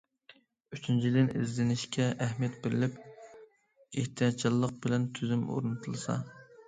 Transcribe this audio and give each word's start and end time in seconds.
ئۈچىنچىدىن، 0.75 1.27
ئىزدىنىشكە 1.41 2.07
ئەھمىيەت 2.25 2.57
بېرىلىپ، 2.63 2.97
ئېھتىياتچانلىق 3.05 4.75
بىلەن 4.87 5.07
تۈزۈم 5.19 5.45
ئورنىتىلسا. 5.57 6.17